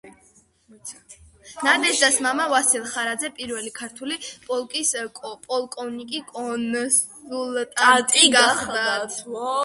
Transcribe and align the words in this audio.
ნადეჟდას 1.65 2.15
მამა 2.27 2.45
ვასილ 2.53 2.85
ხარაძე, 2.93 3.27
პირველი 3.39 3.73
ქართული 3.79 4.15
პოლკის 4.47 4.89
პოლკოვნიკი-კონსულტანტი 5.45 8.23
გახლდათ. 8.37 9.11